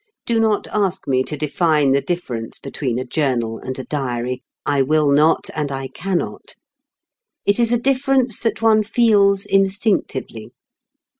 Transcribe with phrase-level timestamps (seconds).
[0.25, 4.41] Do not ask me to define the difference between a journal and a diary.
[4.65, 6.55] I will not and I cannot.
[7.45, 10.53] It is a difference that one feels instinctively.